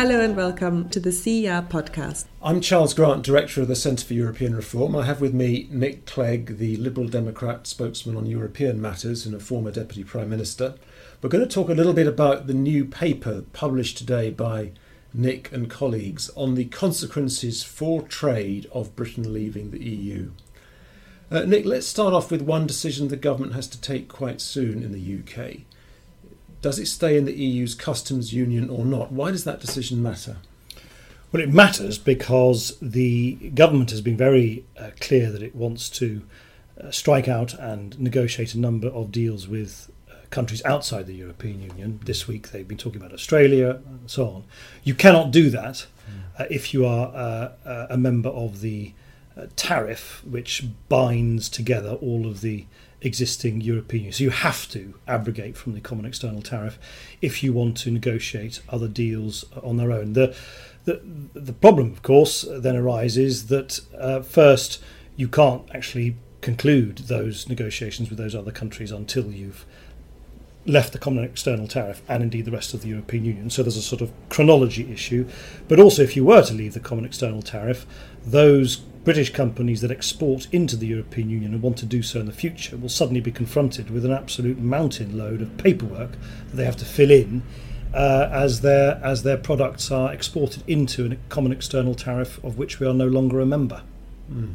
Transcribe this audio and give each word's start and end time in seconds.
Hello 0.00 0.20
and 0.20 0.36
welcome 0.36 0.88
to 0.90 1.00
the 1.00 1.10
CER 1.10 1.66
podcast. 1.68 2.26
I'm 2.40 2.60
Charles 2.60 2.94
Grant, 2.94 3.24
Director 3.24 3.62
of 3.62 3.66
the 3.66 3.74
Centre 3.74 4.06
for 4.06 4.14
European 4.14 4.54
Reform. 4.54 4.94
I 4.94 5.04
have 5.04 5.20
with 5.20 5.34
me 5.34 5.66
Nick 5.72 6.06
Clegg, 6.06 6.58
the 6.58 6.76
Liberal 6.76 7.08
Democrat 7.08 7.66
spokesman 7.66 8.16
on 8.16 8.24
European 8.24 8.80
matters 8.80 9.26
and 9.26 9.34
a 9.34 9.40
former 9.40 9.72
Deputy 9.72 10.04
Prime 10.04 10.30
Minister. 10.30 10.76
We're 11.20 11.30
going 11.30 11.42
to 11.42 11.52
talk 11.52 11.68
a 11.68 11.74
little 11.74 11.94
bit 11.94 12.06
about 12.06 12.46
the 12.46 12.54
new 12.54 12.84
paper 12.84 13.42
published 13.52 13.98
today 13.98 14.30
by 14.30 14.70
Nick 15.12 15.50
and 15.50 15.68
colleagues 15.68 16.30
on 16.36 16.54
the 16.54 16.66
consequences 16.66 17.64
for 17.64 18.02
trade 18.02 18.68
of 18.70 18.94
Britain 18.94 19.34
leaving 19.34 19.72
the 19.72 19.84
EU. 19.84 20.30
Uh, 21.28 21.40
Nick, 21.40 21.64
let's 21.64 21.88
start 21.88 22.14
off 22.14 22.30
with 22.30 22.42
one 22.42 22.68
decision 22.68 23.08
the 23.08 23.16
government 23.16 23.54
has 23.54 23.66
to 23.66 23.80
take 23.80 24.06
quite 24.06 24.40
soon 24.40 24.84
in 24.84 24.92
the 24.92 25.18
UK. 25.18 25.62
Does 26.60 26.78
it 26.78 26.86
stay 26.86 27.16
in 27.16 27.24
the 27.24 27.32
EU's 27.32 27.74
customs 27.74 28.32
union 28.32 28.68
or 28.68 28.84
not? 28.84 29.12
Why 29.12 29.30
does 29.30 29.44
that 29.44 29.60
decision 29.60 30.02
matter? 30.02 30.38
Well, 31.30 31.42
it 31.42 31.52
matters 31.52 31.98
because 31.98 32.78
the 32.80 33.34
government 33.54 33.90
has 33.90 34.00
been 34.00 34.16
very 34.16 34.64
uh, 34.78 34.90
clear 34.98 35.30
that 35.30 35.42
it 35.42 35.54
wants 35.54 35.90
to 35.90 36.22
uh, 36.82 36.90
strike 36.90 37.28
out 37.28 37.54
and 37.54 37.98
negotiate 38.00 38.54
a 38.54 38.58
number 38.58 38.88
of 38.88 39.12
deals 39.12 39.46
with 39.46 39.90
uh, 40.10 40.14
countries 40.30 40.64
outside 40.64 41.06
the 41.06 41.14
European 41.14 41.60
Union. 41.60 42.00
This 42.04 42.26
week 42.26 42.50
they've 42.50 42.66
been 42.66 42.78
talking 42.78 43.00
about 43.00 43.12
Australia 43.12 43.80
and 43.86 44.10
so 44.10 44.26
on. 44.26 44.44
You 44.84 44.94
cannot 44.94 45.30
do 45.30 45.50
that 45.50 45.86
uh, 46.38 46.46
if 46.50 46.72
you 46.72 46.86
are 46.86 47.08
uh, 47.14 47.52
uh, 47.68 47.86
a 47.90 47.98
member 47.98 48.30
of 48.30 48.60
the 48.60 48.92
tariff, 49.54 50.22
which 50.24 50.64
binds 50.88 51.48
together 51.48 51.92
all 51.92 52.26
of 52.26 52.40
the 52.40 52.66
existing 53.00 53.60
European 53.60 54.04
Union. 54.04 54.12
So 54.12 54.24
you 54.24 54.30
have 54.30 54.68
to 54.70 54.94
abrogate 55.06 55.56
from 55.56 55.74
the 55.74 55.80
common 55.80 56.04
external 56.04 56.42
tariff 56.42 56.78
if 57.22 57.42
you 57.42 57.52
want 57.52 57.76
to 57.78 57.90
negotiate 57.90 58.60
other 58.68 58.88
deals 58.88 59.44
on 59.62 59.76
their 59.76 59.92
own. 59.92 60.14
The 60.14 60.36
the, 60.84 61.02
the 61.34 61.52
problem, 61.52 61.92
of 61.92 62.02
course, 62.02 62.46
then 62.48 62.74
arises 62.74 63.48
that 63.48 63.80
uh, 63.98 64.22
first 64.22 64.82
you 65.16 65.28
can't 65.28 65.62
actually 65.74 66.16
conclude 66.40 66.98
those 66.98 67.46
negotiations 67.48 68.08
with 68.08 68.18
those 68.18 68.34
other 68.34 68.52
countries 68.52 68.90
until 68.90 69.30
you've 69.30 69.66
left 70.64 70.92
the 70.92 70.98
common 70.98 71.24
external 71.24 71.66
tariff 71.66 72.02
and 72.08 72.22
indeed 72.22 72.44
the 72.44 72.50
rest 72.50 72.72
of 72.72 72.82
the 72.82 72.88
European 72.88 73.24
Union. 73.24 73.50
So 73.50 73.62
there's 73.62 73.76
a 73.76 73.82
sort 73.82 74.00
of 74.00 74.12
chronology 74.28 74.90
issue. 74.90 75.28
But 75.66 75.80
also, 75.80 76.02
if 76.02 76.16
you 76.16 76.24
were 76.24 76.42
to 76.42 76.54
leave 76.54 76.74
the 76.74 76.80
common 76.80 77.04
external 77.04 77.42
tariff, 77.42 77.86
those 78.24 78.82
British 79.04 79.32
companies 79.32 79.80
that 79.80 79.90
export 79.90 80.48
into 80.52 80.76
the 80.76 80.86
European 80.86 81.30
Union 81.30 81.54
and 81.54 81.62
want 81.62 81.78
to 81.78 81.86
do 81.86 82.02
so 82.02 82.20
in 82.20 82.26
the 82.26 82.32
future 82.32 82.76
will 82.76 82.88
suddenly 82.88 83.20
be 83.20 83.32
confronted 83.32 83.90
with 83.90 84.04
an 84.04 84.12
absolute 84.12 84.58
mountain 84.58 85.16
load 85.16 85.40
of 85.40 85.56
paperwork 85.56 86.12
that 86.12 86.56
they 86.56 86.64
have 86.64 86.76
to 86.76 86.84
fill 86.84 87.10
in 87.10 87.42
uh, 87.94 88.28
as 88.30 88.60
their 88.60 89.00
as 89.02 89.22
their 89.22 89.36
products 89.36 89.90
are 89.90 90.12
exported 90.12 90.62
into 90.66 91.10
a 91.12 91.16
common 91.28 91.52
external 91.52 91.94
tariff 91.94 92.42
of 92.44 92.58
which 92.58 92.80
we 92.80 92.86
are 92.86 92.94
no 92.94 93.06
longer 93.06 93.40
a 93.40 93.46
member. 93.46 93.82
Mm. 94.30 94.54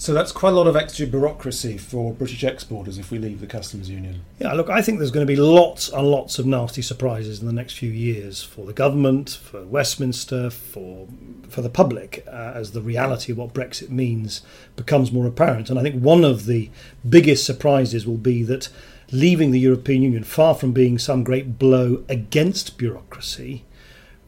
So 0.00 0.14
that's 0.14 0.30
quite 0.30 0.52
a 0.52 0.56
lot 0.56 0.68
of 0.68 0.76
extra 0.76 1.08
bureaucracy 1.08 1.76
for 1.76 2.14
British 2.14 2.44
exporters 2.44 2.98
if 2.98 3.10
we 3.10 3.18
leave 3.18 3.40
the 3.40 3.48
customs 3.48 3.90
union. 3.90 4.20
Yeah, 4.38 4.52
look, 4.52 4.70
I 4.70 4.80
think 4.80 4.98
there's 4.98 5.10
going 5.10 5.26
to 5.26 5.30
be 5.30 5.34
lots 5.34 5.88
and 5.88 6.08
lots 6.08 6.38
of 6.38 6.46
nasty 6.46 6.82
surprises 6.82 7.40
in 7.40 7.48
the 7.48 7.52
next 7.52 7.72
few 7.72 7.90
years 7.90 8.40
for 8.40 8.64
the 8.64 8.72
government, 8.72 9.40
for 9.42 9.64
Westminster, 9.64 10.50
for 10.50 11.08
for 11.48 11.62
the 11.62 11.68
public, 11.68 12.24
uh, 12.28 12.52
as 12.54 12.70
the 12.70 12.80
reality 12.80 13.32
of 13.32 13.38
what 13.38 13.52
Brexit 13.52 13.90
means 13.90 14.42
becomes 14.76 15.10
more 15.10 15.26
apparent. 15.26 15.68
And 15.68 15.80
I 15.80 15.82
think 15.82 16.00
one 16.00 16.24
of 16.24 16.46
the 16.46 16.70
biggest 17.08 17.44
surprises 17.44 18.06
will 18.06 18.18
be 18.18 18.44
that 18.44 18.68
leaving 19.10 19.50
the 19.50 19.58
European 19.58 20.02
Union, 20.02 20.22
far 20.22 20.54
from 20.54 20.70
being 20.70 20.98
some 20.98 21.24
great 21.24 21.58
blow 21.58 22.04
against 22.08 22.78
bureaucracy, 22.78 23.64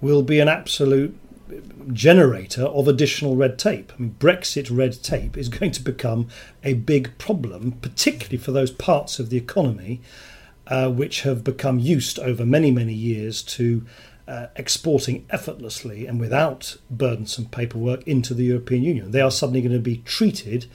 will 0.01 0.23
be 0.23 0.41
an 0.41 0.49
absolute 0.49 1.17
generator 1.93 2.65
of 2.65 2.89
additional 2.89 3.37
red 3.37 3.59
tape. 3.59 3.93
I 3.97 4.03
mean, 4.03 4.17
Brexit 4.19 4.69
red 4.71 5.03
tape 5.03 5.37
is 5.37 5.49
going 5.59 5.73
to 5.73 5.83
become 5.83 6.29
a 6.63 6.75
big 6.75 7.17
problem, 7.19 7.73
particularly 7.73 8.39
for 8.39 8.53
those 8.53 8.71
parts 8.71 9.19
of 9.19 9.31
the 9.31 9.37
economy 9.37 10.01
uh, 10.67 10.89
which 10.89 11.23
have 11.23 11.43
become 11.43 11.79
used 11.79 12.19
over 12.19 12.47
many, 12.47 12.71
many 12.71 12.95
years 12.95 13.43
to 13.43 13.85
uh, 14.29 14.47
exporting 14.55 15.27
effortlessly 15.31 16.07
and 16.07 16.21
without 16.21 16.77
burdensome 16.89 17.47
paperwork 17.47 18.07
into 18.07 18.33
the 18.33 18.45
European 18.45 18.83
Union. 18.85 19.11
They 19.11 19.21
are 19.21 19.31
suddenly 19.31 19.61
going 19.61 19.73
to 19.73 19.81
be 19.81 19.99
treated. 19.99 20.67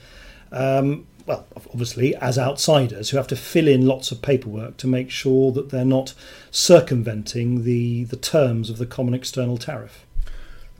Um, 0.52 1.06
well, 1.24 1.46
obviously, 1.54 2.14
as 2.16 2.38
outsiders 2.38 3.10
who 3.10 3.16
have 3.16 3.26
to 3.28 3.36
fill 3.36 3.66
in 3.66 3.86
lots 3.86 4.12
of 4.12 4.22
paperwork 4.22 4.76
to 4.76 4.86
make 4.86 5.10
sure 5.10 5.50
that 5.52 5.70
they're 5.70 5.84
not 5.84 6.14
circumventing 6.50 7.64
the, 7.64 8.04
the 8.04 8.16
terms 8.16 8.68
of 8.70 8.78
the 8.78 8.86
common 8.86 9.14
external 9.14 9.56
tariff 9.56 10.05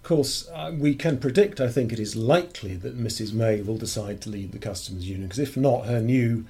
course, 0.06 0.48
uh, 0.48 0.72
we 0.76 0.94
can 0.94 1.18
predict, 1.18 1.60
I 1.60 1.68
think 1.68 1.92
it 1.92 1.98
is 1.98 2.16
likely 2.16 2.76
that 2.76 2.98
Mrs 2.98 3.32
May 3.32 3.60
will 3.60 3.76
decide 3.76 4.20
to 4.22 4.30
leave 4.30 4.52
the 4.52 4.58
customs 4.58 5.08
union, 5.08 5.28
because 5.28 5.38
if 5.38 5.56
not, 5.56 5.86
her 5.86 6.00
new 6.00 6.46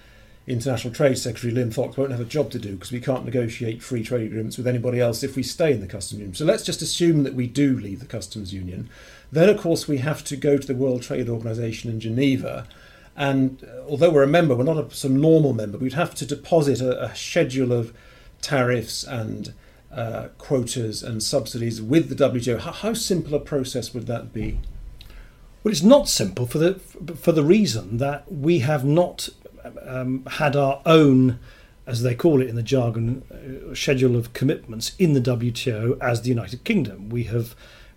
International 0.47 0.95
Trade 0.95 1.19
Secretary, 1.19 1.53
Liam 1.53 1.75
Fox, 1.75 1.97
won't 1.97 2.13
have 2.13 2.21
a 2.21 2.25
job 2.25 2.51
to 2.53 2.59
do 2.59 2.75
because 2.75 2.93
we 2.93 3.01
can't 3.01 3.25
negotiate 3.25 3.83
free 3.83 4.05
trade 4.05 4.27
agreements 4.27 4.57
with 4.57 4.67
anybody 4.67 5.01
else 5.01 5.25
if 5.25 5.35
we 5.35 5.43
stay 5.43 5.73
in 5.73 5.81
the 5.81 5.89
customs 5.89 6.21
union. 6.21 6.35
So 6.35 6.45
let's 6.45 6.63
just 6.63 6.83
assume 6.83 7.25
that 7.25 7.35
we 7.35 7.49
do 7.49 7.77
leave 7.79 7.99
the 7.99 8.07
customs 8.07 8.55
union. 8.55 8.89
Then, 9.33 9.49
of 9.49 9.59
course, 9.59 9.89
we 9.89 9.99
have 9.99 10.23
to 10.25 10.37
go 10.37 10.57
to 10.57 10.67
the 10.67 10.75
World 10.75 11.03
Trade 11.03 11.29
Organization 11.29 11.91
in 11.91 11.99
Geneva. 11.99 12.69
And 13.17 13.65
uh, 13.65 13.89
although 13.89 14.11
we're 14.11 14.23
a 14.23 14.29
member, 14.29 14.55
we're 14.55 14.63
not 14.63 14.93
a 14.93 14.95
some 14.95 15.21
normal 15.21 15.53
member. 15.53 15.79
We'd 15.79 15.95
have 15.95 16.15
to 16.17 16.27
deposit 16.27 16.81
a, 16.81 17.07
a 17.07 17.17
schedule 17.17 17.73
of 17.73 17.93
tariffs 18.41 19.03
and 19.03 19.53
uh, 19.93 20.29
quotas 20.39 21.03
and 21.03 21.23
subsidies 21.23 21.81
with 21.81 22.09
the 22.09 22.31
WTO. 22.31 22.61
How, 22.61 22.73
how, 22.73 22.95
simple 22.95 23.35
a 23.35 23.41
process 23.41 23.95
would 23.95 24.07
that 24.07 24.33
be? 24.33 24.59
Well, 25.63 25.73
it's 25.73 25.83
not 25.83 26.09
simple 26.09 26.47
for 26.47 26.59
the 26.59 26.75
for 26.75 27.33
the 27.33 27.43
reason 27.43 27.99
that 27.99 28.31
we 28.33 28.61
have 28.61 28.85
not 28.85 29.29
um, 29.85 30.25
had 30.27 30.55
our 30.55 30.81
own, 30.87 31.39
as 31.87 32.03
they 32.03 32.15
call 32.15 32.41
it 32.41 32.49
in 32.49 32.57
the 32.57 32.63
jargon, 32.63 33.23
uh, 33.31 33.75
schedule 33.75 34.17
of 34.17 34.33
commitments 34.33 34.93
in 34.99 35.13
the 35.13 35.21
WTO 35.21 36.01
as 36.01 36.23
the 36.23 36.29
United 36.29 36.65
Kingdom. 36.65 37.09
We 37.09 37.25
have 37.25 37.55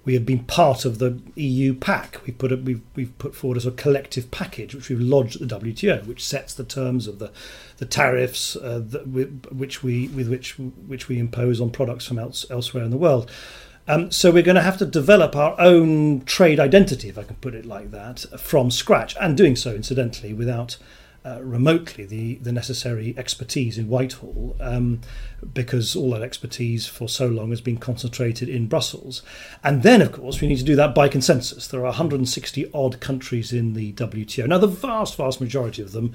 we 0.09 0.16
have 0.16 0.25
been 0.25 0.44
part 0.46 0.86
of 0.86 0.97
the 0.97 1.22
EU 1.36 1.72
pack. 1.72 2.20
We 2.25 2.34
put 2.34 2.52
a, 2.52 2.56
we've, 2.56 2.81
we've 2.96 3.16
put 3.20 3.36
forward 3.36 3.64
a 3.64 3.70
collective 3.70 4.31
package, 4.31 4.74
which 4.74 4.90
we've 4.90 5.00
lodged 5.00 5.40
at 5.40 5.47
the 5.47 5.59
WTO, 5.59 6.08
which 6.08 6.25
sets 6.25 6.56
the 6.56 6.64
terms 6.64 7.06
of 7.06 7.20
the, 7.20 7.31
the 7.78 7.86
tariffs 7.86 8.56
uh, 8.56 8.81
that 8.88 9.06
which 9.53 9.84
we 9.84 10.08
with 10.08 10.28
which 10.28 10.58
which 10.58 11.09
we 11.09 11.20
impose 11.20 11.62
on 11.62 11.70
products 11.70 12.08
from 12.08 12.18
else, 12.18 12.44
elsewhere 12.50 12.84
in 12.84 12.90
the 12.90 12.97
world. 12.97 13.30
Um, 13.88 14.09
so 14.09 14.31
we're 14.31 14.42
going 14.42 14.56
to 14.56 14.64
have 14.64 14.80
to 14.80 14.86
develop 14.88 15.36
our 15.36 15.53
own 15.62 16.22
trade 16.22 16.59
identity, 16.59 17.08
if 17.09 17.20
I 17.20 17.22
can 17.22 17.36
put 17.36 17.53
it 17.53 17.68
like 17.68 17.91
that, 17.91 18.26
from 18.40 18.72
scratch, 18.72 19.16
and 19.22 19.38
doing 19.38 19.56
so 19.56 19.76
incidentally 19.76 20.34
without 20.34 20.78
uh, 21.25 21.40
remotely 21.41 22.06
the, 22.06 22.35
the 22.35 22.52
necessary 22.52 23.13
expertise 23.18 23.78
in 23.78 23.88
Whitehall 23.88 24.56
um, 24.59 25.02
because 25.53 25.96
all 25.96 26.12
that 26.12 26.22
expertise 26.22 26.88
for 26.88 27.09
so 27.09 27.28
long 27.28 27.50
has 27.50 27.62
been 27.62 27.78
concentrated 27.78 28.50
in 28.50 28.68
Brussels. 28.68 29.22
And 29.63 29.84
then, 29.84 30.02
of 30.02 30.12
course, 30.12 30.41
we 30.41 30.47
need 30.47 30.59
to 30.59 30.63
do 30.63 30.75
that 30.75 30.96
by 30.96 31.08
consensus. 31.08 31.68
There 31.68 31.81
are 31.81 31.85
160 31.85 32.72
odd 32.74 33.00
countries 33.00 33.52
in 33.52 33.74
the 33.74 33.94
WTO. 33.94 34.47
Now, 34.47 34.58
the 34.58 34.68
vast, 34.68 35.18
vast 35.18 35.41
majority 35.41 35.81
of 35.81 35.91
them 35.91 36.13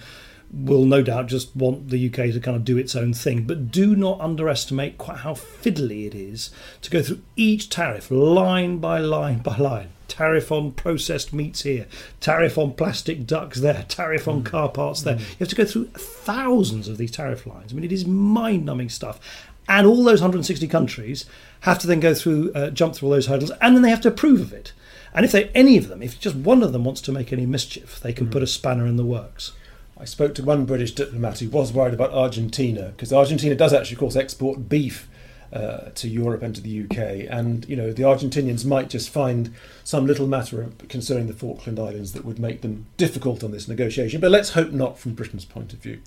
will 0.52 0.84
no 0.84 1.02
doubt 1.02 1.26
just 1.26 1.54
want 1.56 1.88
the 1.88 2.06
UK 2.06 2.32
to 2.32 2.40
kind 2.40 2.56
of 2.56 2.64
do 2.64 2.78
its 2.78 2.94
own 2.94 3.12
thing. 3.12 3.44
But 3.44 3.70
do 3.70 3.96
not 3.96 4.20
underestimate 4.20 4.98
quite 4.98 5.18
how 5.18 5.34
fiddly 5.34 6.06
it 6.06 6.14
is 6.14 6.50
to 6.82 6.90
go 6.90 7.02
through 7.02 7.22
each 7.36 7.70
tariff 7.70 8.10
line 8.10 8.78
by 8.78 8.98
line 8.98 9.38
by 9.38 9.56
line 9.56 9.93
tariff 10.08 10.52
on 10.52 10.72
processed 10.72 11.32
meats 11.32 11.62
here, 11.62 11.86
tariff 12.20 12.58
on 12.58 12.72
plastic 12.72 13.26
ducks 13.26 13.60
there, 13.60 13.84
tariff 13.88 14.28
on 14.28 14.42
mm. 14.42 14.46
car 14.46 14.68
parts 14.68 15.02
there. 15.02 15.16
Mm. 15.16 15.20
You 15.20 15.36
have 15.40 15.48
to 15.48 15.56
go 15.56 15.64
through 15.64 15.86
thousands 15.86 16.88
of 16.88 16.98
these 16.98 17.10
tariff 17.10 17.46
lines. 17.46 17.72
I 17.72 17.74
mean, 17.74 17.84
it 17.84 17.92
is 17.92 18.06
mind 18.06 18.64
numbing 18.64 18.88
stuff. 18.88 19.20
And 19.68 19.86
all 19.86 20.04
those 20.04 20.20
160 20.20 20.68
countries 20.68 21.24
have 21.60 21.78
to 21.78 21.86
then 21.86 22.00
go 22.00 22.14
through, 22.14 22.52
uh, 22.52 22.70
jump 22.70 22.94
through 22.94 23.08
all 23.08 23.14
those 23.14 23.26
hurdles, 23.26 23.50
and 23.62 23.74
then 23.74 23.82
they 23.82 23.90
have 23.90 24.02
to 24.02 24.08
approve 24.08 24.40
of 24.40 24.52
it. 24.52 24.72
And 25.14 25.24
if 25.24 25.32
they, 25.32 25.48
any 25.50 25.78
of 25.78 25.88
them, 25.88 26.02
if 26.02 26.20
just 26.20 26.36
one 26.36 26.62
of 26.62 26.72
them 26.72 26.84
wants 26.84 27.00
to 27.02 27.12
make 27.12 27.32
any 27.32 27.46
mischief, 27.46 28.00
they 28.00 28.12
can 28.12 28.26
mm. 28.26 28.32
put 28.32 28.42
a 28.42 28.46
spanner 28.46 28.86
in 28.86 28.96
the 28.96 29.04
works. 29.04 29.52
I 29.96 30.04
spoke 30.04 30.34
to 30.34 30.42
one 30.42 30.66
British 30.66 30.92
diplomat 30.92 31.38
who 31.38 31.48
was 31.48 31.72
worried 31.72 31.94
about 31.94 32.12
Argentina 32.12 32.88
because 32.88 33.12
Argentina 33.12 33.54
does 33.54 33.72
actually, 33.72 33.94
of 33.94 34.00
course, 34.00 34.16
export 34.16 34.68
beef 34.68 35.08
uh, 35.54 35.90
to 35.94 36.08
Europe 36.08 36.42
and 36.42 36.54
to 36.56 36.60
the 36.60 36.82
UK. 36.82 37.30
And 37.30 37.64
you 37.68 37.76
know, 37.76 37.92
the 37.92 38.02
Argentinians 38.02 38.64
might 38.64 38.90
just 38.90 39.08
find 39.08 39.54
some 39.84 40.04
little 40.04 40.26
matter 40.26 40.68
concerning 40.88 41.28
the 41.28 41.32
Falkland 41.32 41.78
Islands 41.78 42.12
that 42.12 42.24
would 42.24 42.40
make 42.40 42.62
them 42.62 42.86
difficult 42.96 43.44
on 43.44 43.52
this 43.52 43.68
negotiation. 43.68 44.20
But 44.20 44.32
let's 44.32 44.50
hope 44.50 44.72
not 44.72 44.98
from 44.98 45.14
Britain's 45.14 45.44
point 45.44 45.72
of 45.72 45.78
view. 45.78 46.00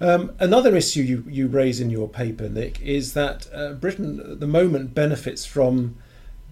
Um, 0.00 0.32
another 0.38 0.74
issue 0.74 1.02
you, 1.02 1.24
you 1.28 1.46
raise 1.46 1.78
in 1.78 1.90
your 1.90 2.08
paper, 2.08 2.48
Nick, 2.48 2.80
is 2.80 3.12
that 3.12 3.46
uh, 3.52 3.72
Britain 3.74 4.18
at 4.18 4.40
the 4.40 4.46
moment 4.46 4.94
benefits 4.94 5.44
from 5.44 5.96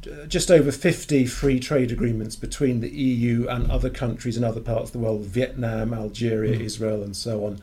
uh, 0.07 0.27
just 0.27 0.51
over 0.51 0.71
50 0.71 1.25
free 1.25 1.59
trade 1.59 1.91
agreements 1.91 2.37
between 2.37 2.81
the 2.81 2.91
EU 2.91 3.49
and 3.49 3.71
other 3.71 3.89
countries 3.89 4.37
in 4.37 4.45
other 4.45 4.61
parts 4.61 4.91
of 4.91 4.93
the 4.93 4.99
world 4.99 5.23
Vietnam, 5.23 5.95
Algeria, 5.95 6.59
mm. 6.59 6.61
Israel, 6.61 7.03
and 7.03 7.17
so 7.17 7.47
on, 7.47 7.61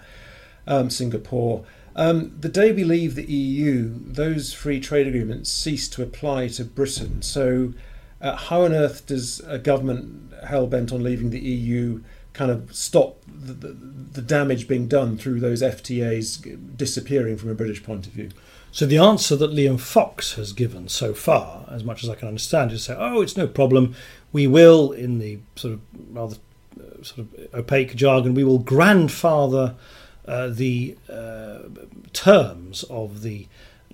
um, 0.65 0.89
Singapore. 0.89 1.63
Um, 1.95 2.35
the 2.39 2.49
day 2.49 2.73
we 2.73 2.83
leave 2.83 3.15
the 3.15 3.23
EU, 3.23 3.91
those 4.05 4.53
free 4.53 4.79
trade 4.79 5.07
agreements 5.07 5.49
cease 5.49 5.87
to 5.89 6.03
apply 6.03 6.49
to 6.49 6.65
Britain. 6.65 7.21
So, 7.21 7.73
uh, 8.19 8.35
how 8.35 8.63
on 8.63 8.73
earth 8.73 9.05
does 9.05 9.39
a 9.47 9.57
government 9.57 10.33
hell 10.45 10.67
bent 10.67 10.91
on 10.91 11.03
leaving 11.03 11.29
the 11.29 11.39
EU 11.39 12.01
kind 12.33 12.51
of 12.51 12.75
stop 12.75 13.21
the, 13.27 13.53
the, 13.53 13.67
the, 13.69 14.21
damage 14.21 14.67
being 14.67 14.87
done 14.87 15.17
through 15.17 15.39
those 15.39 15.61
FTAs 15.61 16.77
disappearing 16.77 17.37
from 17.37 17.49
a 17.49 17.55
British 17.55 17.81
point 17.81 18.07
of 18.07 18.13
view? 18.13 18.29
So 18.73 18.85
the 18.85 18.97
answer 18.97 19.37
that 19.37 19.51
Liam 19.51 19.79
Fox 19.79 20.33
has 20.33 20.51
given 20.51 20.89
so 20.89 21.13
far, 21.13 21.65
as 21.69 21.85
much 21.85 22.03
as 22.03 22.09
I 22.09 22.15
can 22.15 22.27
understand, 22.27 22.73
is 22.73 22.83
say, 22.83 22.95
"Oh, 22.97 23.21
it's 23.21 23.37
no 23.37 23.47
problem. 23.47 23.95
We 24.33 24.47
will, 24.47 24.91
in 24.91 25.19
the 25.19 25.39
sort 25.55 25.75
of 25.75 25.81
rather 26.09 26.35
uh, 26.77 27.03
sort 27.03 27.19
of 27.19 27.53
opaque 27.53 27.95
jargon, 27.95 28.33
we 28.33 28.43
will 28.43 28.59
grandfather 28.59 29.75
uh, 30.27 30.47
the 30.47 30.97
uh, 31.09 31.59
terms 32.13 32.83
of 32.89 33.21
the 33.21 33.47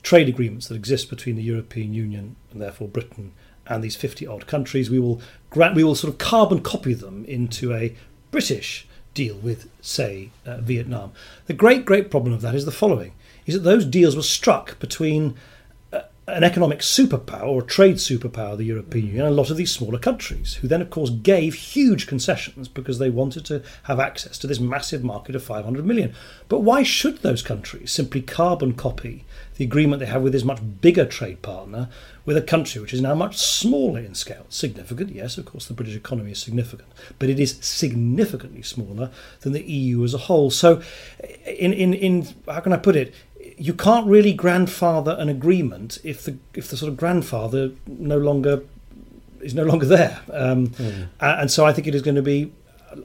trade 0.04 0.30
agreements 0.30 0.68
that 0.68 0.76
exist 0.76 1.10
between 1.10 1.36
the 1.36 1.44
European 1.44 1.94
Union 1.94 2.36
and 2.52 2.62
therefore 2.62 2.88
Britain 2.88 3.34
and 3.68 3.84
these 3.84 3.96
50 3.96 4.28
odd 4.28 4.48
countries. 4.48 4.90
We 4.90 5.00
will 5.00 5.22
grant, 5.50 5.76
we 5.76 5.84
will 5.84 5.96
sort 5.96 6.14
of 6.14 6.18
carbon 6.18 6.62
copy 6.62 6.94
them 6.94 7.26
into 7.26 7.74
a 7.74 7.96
British 8.32 8.88
deal 9.14 9.36
with, 9.36 9.70
say, 9.82 10.30
uh, 10.46 10.58
Vietnam. 10.58 11.12
The 11.48 11.54
great, 11.54 11.86
great 11.86 12.10
problem 12.10 12.34
of 12.34 12.42
that 12.42 12.56
is 12.56 12.66
the 12.66 12.72
following: 12.72 13.14
is 13.46 13.56
that 13.56 13.62
those 13.62 13.86
deals 13.86 14.16
were 14.16 14.22
struck 14.22 14.80
between 14.80 15.36
an 16.32 16.44
economic 16.44 16.80
superpower 16.80 17.44
or 17.44 17.62
a 17.62 17.66
trade 17.66 17.98
superpower, 17.98 18.58
the 18.58 18.64
European 18.64 19.08
Union, 19.08 19.26
and 19.26 19.34
a 19.34 19.36
lot 19.36 19.50
of 19.50 19.58
these 19.58 19.72
smaller 19.72 20.00
countries, 20.00 20.56
who 20.56 20.68
then, 20.68 20.82
of 20.82 20.90
course, 20.90 21.10
gave 21.10 21.54
huge 21.54 22.08
concessions 22.08 22.68
because 22.68 23.00
they 23.00 23.10
wanted 23.10 23.46
to 23.46 23.62
have 23.84 24.00
access 24.00 24.38
to 24.38 24.48
this 24.48 24.60
massive 24.60 25.04
market 25.04 25.36
of 25.36 25.44
500 25.44 25.86
million. 25.86 26.14
But 26.48 26.60
why 26.60 26.84
should 26.84 27.20
those 27.20 27.42
countries 27.42 27.92
simply 27.92 28.22
carbon 28.22 28.74
copy 28.74 29.26
the 29.58 29.66
agreement 29.66 30.00
they 30.00 30.06
have 30.08 30.22
with 30.22 30.34
this 30.34 30.44
much 30.44 30.60
bigger 30.82 31.06
trade 31.06 31.42
partner 31.42 31.90
with 32.26 32.38
a 32.38 32.42
country 32.42 32.82
which 32.82 32.94
is 32.94 33.02
now 33.02 33.14
much 33.14 33.38
smaller 33.38 34.00
in 34.00 34.16
scale? 34.16 34.46
Significant, 34.50 35.14
yes, 35.14 35.38
of 35.38 35.46
course, 35.46 35.66
the 35.66 35.74
British 35.74 35.96
economy 35.96 36.32
is 36.32 36.42
significant, 36.42 36.90
but 37.20 37.30
it 37.30 37.40
is 37.40 37.58
significantly 37.62 38.62
smaller 38.62 39.12
than 39.42 39.54
the 39.54 39.64
EU 39.64 40.04
as 40.04 40.14
a 40.14 40.20
whole. 40.20 40.50
So, 40.50 40.82
in, 41.46 41.74
in, 41.74 41.94
in 41.94 42.28
how 42.48 42.62
can 42.62 42.74
I 42.74 42.78
put 42.78 42.96
it? 42.96 43.14
You 43.58 43.74
can't 43.74 44.08
really 44.08 44.34
grandfather 44.34 45.16
an 45.20 45.30
agreement 45.30 45.98
if 46.04 46.24
the 46.24 46.38
if 46.54 46.68
the 46.70 46.78
sort 46.78 46.92
of 46.92 46.98
grandfather 46.98 47.72
no 47.88 48.18
longer 48.18 48.64
is 49.42 49.54
no 49.54 49.64
longer 49.64 49.86
there. 49.86 50.22
Um, 50.32 50.68
mm. 50.70 51.08
And 51.20 51.52
so 51.52 51.66
I 51.66 51.74
think 51.74 51.88
it 51.88 51.96
is 51.96 52.02
going 52.02 52.16
to 52.16 52.22
be, 52.22 52.52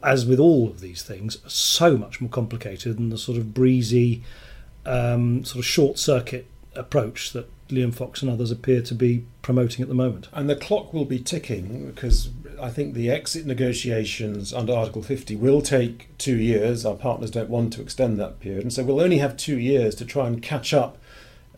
as 0.02 0.26
with 0.26 0.38
all 0.38 0.69
of 0.69 0.81
these 0.81 1.02
things, 1.02 1.38
so 1.46 1.96
much 1.96 2.20
more 2.20 2.31
complicated 2.31 2.96
than 2.96 3.08
the 3.08 3.19
sort 3.19 3.38
of 3.38 3.54
breezy, 3.54 4.22
um, 4.84 5.44
sort 5.44 5.58
of 5.60 5.66
short 5.66 5.98
circuit 5.98 6.46
approach 6.75 7.32
that 7.32 7.49
Liam 7.68 7.94
Fox 7.94 8.22
and 8.22 8.30
others 8.30 8.50
appear 8.50 8.80
to 8.82 8.94
be 8.94 9.24
promoting 9.42 9.82
at 9.82 9.88
the 9.88 9.94
moment. 9.94 10.28
And 10.32 10.48
the 10.48 10.56
clock 10.56 10.92
will 10.92 11.04
be 11.04 11.18
ticking 11.18 11.86
because 11.86 12.30
I 12.60 12.70
think 12.70 12.94
the 12.94 13.10
exit 13.10 13.46
negotiations 13.46 14.52
under 14.52 14.72
Article 14.72 15.02
50 15.02 15.36
will 15.36 15.60
take 15.60 16.16
two 16.18 16.36
years. 16.36 16.86
Our 16.86 16.94
partners 16.94 17.30
don't 17.30 17.50
want 17.50 17.72
to 17.74 17.82
extend 17.82 18.18
that 18.18 18.40
period. 18.40 18.62
And 18.62 18.72
so 18.72 18.84
we'll 18.84 19.00
only 19.00 19.18
have 19.18 19.36
two 19.36 19.58
years 19.58 19.94
to 19.96 20.04
try 20.04 20.26
and 20.26 20.42
catch 20.42 20.72
up 20.72 20.98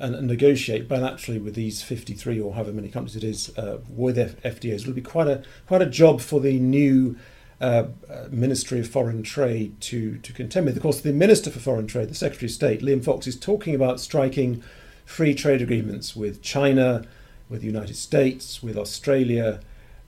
and, 0.01 0.15
and 0.15 0.27
negotiate 0.27 0.89
bilaterally 0.89 1.43
with 1.43 1.55
these 1.55 1.83
53 1.83 2.41
or 2.41 2.55
however 2.55 2.73
many 2.73 2.89
countries 2.89 3.17
it 3.17 3.25
is 3.25 3.57
uh, 3.59 3.79
with 3.89 4.19
F- 4.19 4.41
FTAs. 4.43 4.83
It'll 4.83 4.93
be 4.93 5.01
quite 5.01 5.29
a, 5.29 5.43
quite 5.67 5.83
a 5.83 5.87
job 5.87 6.21
for 6.21 6.41
the 6.41 6.59
new 6.59 7.17
uh, 7.61 7.87
uh, 8.09 8.29
Ministry 8.31 8.81
of 8.81 8.89
Foreign 8.89 9.23
Trade 9.23 9.81
to, 9.83 10.19
to 10.19 10.33
contend 10.33 10.67
with. 10.67 10.77
Of 10.77 10.83
course, 10.83 11.01
the 11.01 11.13
Minister 11.13 11.51
for 11.51 11.59
Foreign 11.59 11.87
Trade, 11.87 12.09
the 12.09 12.15
Secretary 12.15 12.47
of 12.47 12.53
State, 12.53 12.81
Liam 12.83 13.05
Fox, 13.05 13.27
is 13.27 13.39
talking 13.39 13.75
about 13.75 14.01
striking 14.01 14.63
free 15.09 15.35
trade 15.35 15.63
agreements 15.63 16.15
with 16.15 16.43
China, 16.43 17.03
with 17.49 17.63
the 17.63 17.67
United 17.67 17.97
States, 17.97 18.63
with 18.63 18.77
Australia, 18.77 19.61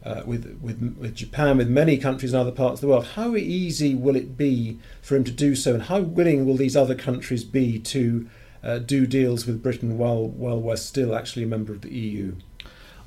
uh, 0.04 0.22
with, 0.26 0.58
with, 0.60 0.94
with 0.98 1.14
Japan, 1.14 1.56
with 1.56 1.68
many 1.68 1.96
countries 1.96 2.34
in 2.34 2.38
other 2.38 2.52
parts 2.52 2.74
of 2.74 2.80
the 2.82 2.88
world. 2.88 3.06
How 3.14 3.34
easy 3.34 3.94
will 3.94 4.14
it 4.14 4.36
be 4.36 4.78
for 5.00 5.16
him 5.16 5.24
to 5.24 5.32
do 5.32 5.56
so, 5.56 5.72
and 5.72 5.84
how 5.84 6.00
willing 6.00 6.44
will 6.44 6.56
these 6.56 6.76
other 6.76 6.94
countries 6.94 7.44
be 7.44 7.78
to 7.78 8.28
uh, 8.62 8.78
do 8.78 9.06
deals 9.06 9.46
with 9.46 9.62
Britain 9.62 9.96
while, 9.96 10.28
while 10.28 10.60
we're 10.60 10.76
still 10.76 11.16
actually 11.16 11.44
a 11.44 11.48
member 11.48 11.72
of 11.72 11.80
the 11.80 11.90
EU? 11.90 12.36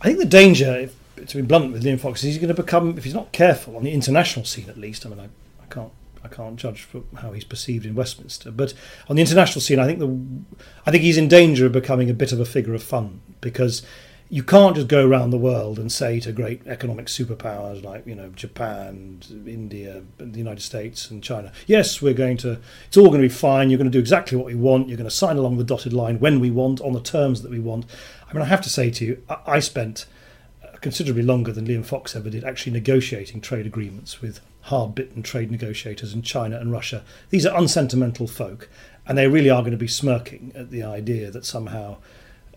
I 0.02 0.08
think 0.08 0.18
the 0.18 0.26
danger, 0.26 0.76
if, 0.76 0.96
to 1.28 1.38
be 1.38 1.44
blunt 1.44 1.74
with 1.74 1.84
Liam 1.84 2.00
Fox, 2.00 2.22
is 2.22 2.34
he's 2.34 2.38
going 2.38 2.54
to 2.54 2.62
become, 2.62 2.98
if 2.98 3.04
he's 3.04 3.14
not 3.14 3.32
careful, 3.32 3.78
on 3.78 3.84
the 3.84 3.94
international 3.94 4.46
scene 4.46 4.68
at 4.68 4.78
least, 4.78 5.06
I 5.06 5.10
mean, 5.10 5.20
I, 5.20 5.26
I 5.62 5.68
can't 5.70 5.92
I 6.24 6.28
can't 6.28 6.56
judge 6.56 6.88
how 7.18 7.34
he's 7.34 7.44
perceived 7.44 7.86
in 7.86 7.96
Westminster, 7.96 8.52
but 8.52 8.74
on 9.10 9.16
the 9.16 9.22
international 9.22 9.62
scene, 9.62 9.80
I 9.80 9.86
think 9.86 10.00
the 10.00 10.18
I 10.86 10.92
think 10.92 11.04
he's 11.04 11.18
in 11.18 11.28
danger 11.28 11.66
of 11.66 11.72
becoming 11.72 12.10
a 12.10 12.14
bit 12.14 12.32
of 12.32 12.40
a 12.40 12.46
figure 12.46 12.74
of 12.74 12.84
fun 12.84 13.22
because 13.42 13.82
you 14.30 14.42
can't 14.42 14.76
just 14.76 14.88
go 14.88 15.08
around 15.08 15.30
the 15.30 15.38
world 15.38 15.78
and 15.78 15.92
say 15.92 16.20
to 16.20 16.32
great 16.32 16.66
economic 16.66 17.06
superpowers 17.06 17.84
like 17.84 18.08
you 18.08 18.16
know 18.16 18.30
Japan, 18.30 19.22
India, 19.46 20.02
the 20.18 20.40
United 20.40 20.62
States, 20.62 21.12
and 21.12 21.22
China, 21.24 21.52
yes, 21.68 22.02
we're 22.02 22.14
going 22.14 22.38
to. 22.38 22.60
It's 22.88 22.98
all 22.98 23.10
going 23.10 23.22
to 23.22 23.28
be 23.28 23.34
fine. 23.34 23.70
You're 23.70 23.78
going 23.78 23.92
to 23.92 23.96
do 23.96 24.00
exactly 24.00 24.38
what 24.38 24.48
we 24.48 24.56
want. 24.56 24.88
You're 24.88 24.98
going 24.98 25.10
to 25.10 25.16
sign 25.16 25.38
along 25.38 25.58
the 25.58 25.64
dotted 25.64 25.94
line 25.94 26.20
when 26.20 26.40
we 26.40 26.50
want 26.50 26.82
on 26.82 26.94
the 26.94 27.02
terms 27.02 27.42
that 27.42 27.52
we 27.52 27.60
want. 27.60 27.86
I 28.30 28.34
mean, 28.34 28.42
I 28.42 28.46
have 28.46 28.62
to 28.62 28.70
say 28.70 28.90
to 28.90 29.06
you, 29.06 29.24
I 29.46 29.60
spent 29.60 30.06
considerably 30.82 31.24
longer 31.24 31.52
than 31.52 31.66
Liam 31.68 31.86
Fox 31.86 32.16
ever 32.16 32.30
did 32.30 32.44
actually 32.44 32.74
negotiating 32.74 33.40
trade 33.40 33.66
agreements 33.66 34.22
with 34.22 34.42
hard-bitten 34.64 35.24
trade 35.24 35.52
negotiators 35.52 36.14
in 36.14 36.22
China 36.22 36.58
and 36.58 36.72
Russia. 36.72 37.04
These 37.30 37.46
are 37.46 37.58
unsentimental 37.58 38.28
folk, 38.28 38.70
and 39.06 39.18
they 39.18 39.28
really 39.28 39.50
are 39.50 39.62
going 39.62 39.72
to 39.72 39.78
be 39.78 39.88
smirking 39.88 40.52
at 40.56 40.72
the 40.72 40.84
idea 40.84 41.32
that 41.32 41.46
somehow 41.46 41.98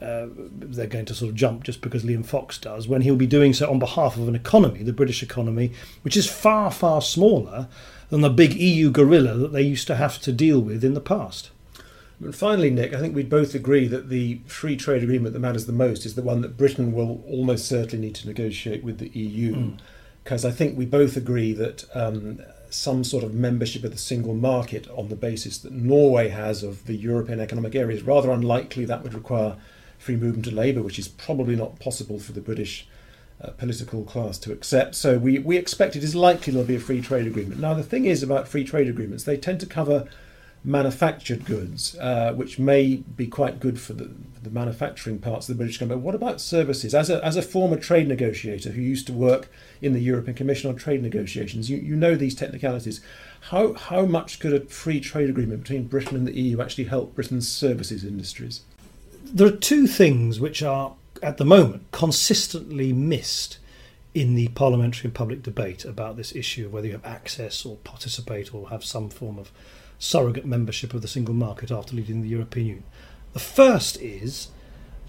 uh, 0.01 0.27
they're 0.31 0.87
going 0.87 1.07
to 1.07 1.15
sort 1.15 1.31
of 1.31 1.35
jump 1.35 1.65
just 1.65 1.81
because 1.81 2.05
Liam 2.05 2.25
Fox 2.25 2.59
does, 2.59 2.87
when 2.87 3.01
he'll 3.01 3.17
be 3.17 3.27
doing 3.27 3.53
so 3.53 3.71
on 3.71 3.79
behalf 3.79 4.17
of 4.17 4.29
an 4.29 4.35
economy, 4.35 4.83
the 4.83 4.93
British 4.93 5.23
economy, 5.23 5.73
which 6.03 6.17
is 6.17 6.29
far, 6.29 6.71
far 6.71 7.01
smaller 7.01 7.69
than 8.11 8.21
the 8.21 8.31
big 8.31 8.55
EU 8.55 8.91
gorilla 8.91 9.35
that 9.35 9.53
they 9.53 9.63
used 9.63 9.87
to 9.87 9.97
have 9.97 10.21
to 10.21 10.33
deal 10.33 10.61
with 10.61 10.85
in 10.85 10.95
the 10.95 11.01
past. 11.01 11.51
And 12.21 12.35
finally, 12.35 12.71
Nick, 12.71 12.95
I 12.95 13.01
think 13.01 13.15
we'd 13.15 13.29
both 13.29 13.55
agree 13.55 13.89
that 13.89 14.09
the 14.09 14.41
free 14.47 14.77
trade 14.77 15.03
agreement 15.03 15.33
that 15.35 15.41
matters 15.41 15.67
the 15.67 15.73
most 15.73 16.07
is 16.07 16.15
the 16.15 16.23
one 16.23 16.41
that 16.43 16.57
Britain 16.57 16.93
will 16.93 17.23
almost 17.27 17.67
certainly 17.67 18.07
need 18.07 18.15
to 18.17 18.27
negotiate 18.27 18.85
with 18.85 18.99
the 18.99 19.09
EU. 19.09 19.73
Because. 20.27 20.45
I 20.45 20.51
think 20.51 20.77
we 20.77 20.87
both 20.87 21.17
agree 21.17 21.53
that 21.53 21.85
um, 21.95 22.41
some 22.69 23.05
sort 23.05 23.23
of 23.23 23.33
membership 23.33 23.85
of 23.85 23.93
the 23.93 23.99
single 23.99 24.35
market 24.35 24.89
on 24.91 25.09
the 25.09 25.15
basis 25.15 25.57
that 25.59 25.73
Norway 25.73 26.29
has 26.31 26.65
of 26.65 26.85
the 26.87 26.97
European 26.97 27.39
Economic 27.39 27.77
Area 27.77 27.97
is 27.97 28.03
rather 28.03 28.33
unlikely. 28.33 28.85
That 28.85 29.05
would 29.05 29.15
require 29.15 29.57
free 29.99 30.17
movement 30.17 30.49
of 30.49 30.53
labour, 30.53 30.83
which 30.83 30.99
is 30.99 31.07
probably 31.07 31.55
not 31.55 31.79
possible 31.79 32.19
for 32.19 32.33
the 32.33 32.41
British 32.41 32.89
uh, 33.41 33.51
political 33.51 34.03
class 34.03 34.37
to 34.39 34.53
accept. 34.53 34.97
So 34.97 35.17
we, 35.17 35.39
we 35.39 35.57
expect 35.57 35.95
it 35.95 36.03
is 36.03 36.15
likely 36.15 36.53
there'll 36.53 36.67
be 36.67 36.77
a 36.77 36.81
free 36.81 37.01
trade 37.01 37.27
agreement. 37.27 37.61
Now, 37.61 37.75
the 37.75 37.83
thing 37.83 38.05
is 38.05 38.23
about 38.23 38.49
free 38.49 38.65
trade 38.65 38.89
agreements, 38.89 39.25
they 39.25 39.37
tend 39.37 39.61
to 39.61 39.67
cover 39.67 40.09
manufactured 40.67 41.45
goods, 41.47 41.97
uh, 41.97 42.33
which 42.35 42.59
may 42.59 42.97
be 42.97 43.27
quite 43.27 43.61
good 43.61 43.81
for 43.81 43.93
the, 43.95 44.11
the 44.43 44.51
manufacturing 44.51 45.19
parts 45.19 45.49
of 45.49 45.55
the 45.55 45.59
British 45.59 45.77
economy. 45.77 45.97
But 45.97 46.05
what 46.05 46.15
about 46.15 46.41
services? 46.41 46.95
As 46.95 47.09
a, 47.09 47.25
as 47.25 47.37
a 47.37 47.43
former 47.43 47.77
trade 47.77 48.09
negotiator 48.09 48.71
who 48.71 48.83
used 48.83 49.07
to 49.07 49.13
work 49.13 49.49
in 49.81 49.93
the 49.93 50.01
European 50.01 50.37
Commission 50.37 50.69
on 50.69 50.77
Trade 50.77 51.03
Negotiations, 51.03 51.71
you, 51.71 51.79
you 51.79 51.97
know 51.97 52.17
these 52.17 52.35
technicalities. 52.35 53.01
How, 53.51 53.75
how 53.75 54.05
much 54.05 54.41
could 54.41 54.53
a 54.53 54.61
free 54.67 55.01
trade 55.01 55.31
agreement 55.31 55.63
between 55.63 55.87
Britain 55.87 56.17
and 56.17 56.27
the 56.27 56.39
EU 56.39 56.61
actually 56.61 56.85
help 56.85 57.15
Britain's 57.15 57.49
services 57.49 58.05
industries? 58.05 58.63
there 59.33 59.47
are 59.47 59.57
two 59.57 59.87
things 59.87 60.41
which 60.41 60.63
are, 60.63 60.95
at 61.23 61.37
the 61.37 61.45
moment, 61.45 61.91
consistently 61.93 62.93
missed 62.93 63.59
in 64.17 64.35
the 64.35 64.49
parliamentary 64.49 65.05
and 65.05 65.15
public 65.15 65.43
debate 65.43 65.85
about 65.85 66.17
this 66.17 66.35
issue 66.35 66.65
of 66.65 66.73
whether 66.73 66.87
you 66.87 66.95
have 66.95 67.05
access 67.05 67.67
or 67.67 67.77
participate 67.85 68.55
or 68.55 68.71
have 68.71 68.83
some 68.83 69.11
form 69.11 69.39
of 69.39 69.53
surrogate 69.99 70.47
membership 70.47 70.95
of 70.95 71.03
the 71.03 71.09
single 71.09 71.35
market 71.35 71.71
after 71.71 71.95
leaving 71.95 72.23
the 72.23 72.29
European 72.29 72.67
Union. 72.67 72.85
The 73.35 73.41
first 73.41 74.01
is 74.01 74.49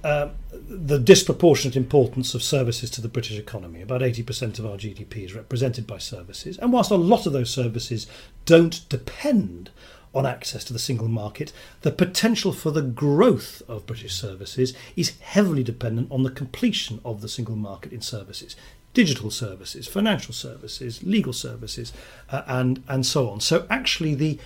uh, 0.04 0.32
the 0.52 1.00
disproportionate 1.00 1.78
importance 1.78 2.36
of 2.36 2.44
services 2.44 2.90
to 2.90 3.02
the 3.02 3.08
British 3.08 3.40
economy. 3.40 3.82
About 3.82 4.02
80% 4.02 4.60
of 4.60 4.66
our 4.66 4.76
GDP 4.76 5.24
is 5.24 5.34
represented 5.34 5.88
by 5.88 6.00
services. 6.00 6.58
And 6.58 6.74
whilst 6.74 6.92
a 6.92 6.96
lot 6.96 7.26
of 7.26 7.32
those 7.32 7.50
services 7.50 8.08
don't 8.46 8.88
depend 8.90 9.70
on 10.14 10.26
access 10.26 10.66
to 10.66 10.74
the 10.74 10.80
single 10.80 11.08
market, 11.08 11.54
the 11.82 11.92
potential 11.92 12.52
for 12.52 12.72
the 12.72 12.82
growth 12.82 13.62
of 13.70 13.86
British 13.86 14.16
services 14.16 14.74
is 14.98 15.18
heavily 15.20 15.64
dependent 15.64 16.12
on 16.12 16.24
the 16.24 16.30
completion 16.30 17.00
of 17.06 17.22
the 17.22 17.30
single 17.30 17.56
market 17.56 17.94
in 17.94 18.02
services. 18.02 18.56
Digital 18.94 19.30
services, 19.30 19.88
financial 19.88 20.34
services, 20.34 21.04
legal 21.04 21.34
services, 21.34 21.94
uh, 22.32 22.42
and 22.48 22.84
and 22.88 23.06
so 23.06 23.30
on. 23.30 23.40
So 23.40 23.68
actually, 23.70 24.16
the 24.16 24.40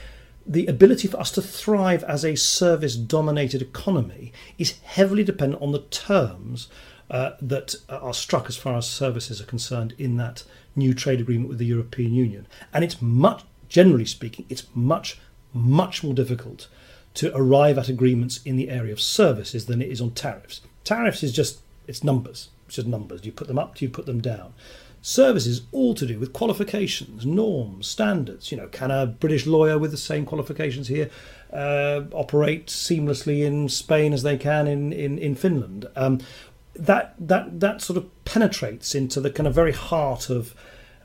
the 0.46 0.66
ability 0.68 1.08
for 1.08 1.20
us 1.20 1.32
to 1.32 1.42
thrive 1.42 2.04
as 2.04 2.26
a 2.26 2.36
service 2.36 2.96
dominated 2.96 3.62
economy 3.62 4.34
is 4.58 4.80
heavily 4.84 5.24
dependent 5.24 5.62
on 5.62 5.72
the 5.72 5.82
terms 5.84 6.68
uh, 7.10 7.32
that 7.42 7.76
are 7.90 8.14
struck 8.14 8.48
as 8.48 8.58
far 8.58 8.76
as 8.76 8.88
services 8.88 9.40
are 9.40 9.46
concerned 9.46 9.94
in 9.98 10.18
that 10.18 10.44
new 10.76 10.94
trade 10.94 11.22
agreement 11.22 11.50
with 11.50 11.58
the 11.58 11.66
European 11.66 12.14
Union. 12.14 12.48
And 12.74 12.84
it's 12.84 13.02
much, 13.02 13.44
generally 13.70 14.06
speaking, 14.06 14.46
it's 14.50 14.66
much 14.74 15.20
much 15.54 16.04
more 16.04 16.14
difficult 16.14 16.68
to 17.14 17.36
arrive 17.36 17.78
at 17.78 17.90
agreements 17.90 18.40
in 18.46 18.56
the 18.56 18.70
area 18.70 18.94
of 18.94 19.02
services 19.02 19.66
than 19.66 19.82
it 19.82 19.92
is 19.92 20.00
on 20.00 20.12
tariffs. 20.12 20.62
Tariffs 20.84 21.24
is 21.24 21.34
just 21.34 21.60
it's 21.88 22.04
numbers. 22.04 22.50
It's 22.72 22.78
just 22.78 22.88
numbers. 22.88 23.20
Do 23.20 23.28
you 23.28 23.34
put 23.34 23.50
them 23.50 23.60
up? 23.60 23.76
Do 23.76 23.84
you 23.84 23.92
put 23.92 24.06
them 24.06 24.22
down? 24.22 24.54
Services 25.02 25.64
all 25.74 25.94
to 25.94 26.06
do 26.06 26.18
with 26.18 26.32
qualifications, 26.32 27.26
norms, 27.26 27.86
standards. 27.86 28.50
You 28.50 28.60
know, 28.60 28.68
can 28.68 28.92
a 28.92 29.06
British 29.06 29.46
lawyer 29.46 29.78
with 29.78 29.92
the 29.92 29.98
same 29.98 30.26
qualifications 30.26 30.88
here 30.88 31.10
uh, 31.52 32.04
operate 32.14 32.68
seamlessly 32.68 33.44
in 33.44 33.68
Spain 33.68 34.14
as 34.14 34.24
they 34.24 34.38
can 34.38 34.68
in 34.68 34.94
in, 34.94 35.18
in 35.20 35.36
Finland? 35.36 35.88
Um, 35.98 36.20
that 36.74 37.16
that 37.20 37.60
that 37.60 37.82
sort 37.82 37.98
of 37.98 38.06
penetrates 38.24 38.96
into 38.96 39.20
the 39.20 39.30
kind 39.30 39.48
of 39.48 39.54
very 39.54 39.74
heart 39.74 40.30
of 40.30 40.56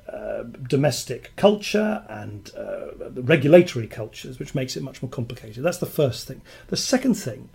uh, 0.08 0.44
domestic 0.68 1.32
culture 1.35 2.04
and 2.08 2.52
uh, 2.56 3.11
regulatory 3.16 3.88
cultures, 3.88 4.38
which 4.38 4.54
makes 4.54 4.76
it 4.76 4.85
much 4.85 5.02
more 5.02 5.11
complicated. 5.11 5.64
That's 5.64 5.78
the 5.78 5.87
first 5.87 6.28
thing. 6.28 6.42
The 6.68 6.76
second 6.76 7.14
thing 7.14 7.49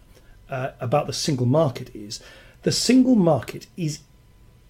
uh, 0.50 0.72
about 0.82 1.08
the 1.08 1.14
single 1.14 1.46
market 1.46 1.96
is 1.96 2.20
the 2.64 2.72
single 2.72 3.16
market 3.16 3.68
is, 3.76 4.00